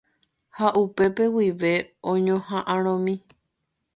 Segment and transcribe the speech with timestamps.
[0.57, 1.71] Ha upete guive
[2.11, 3.13] oñohaʼãromi.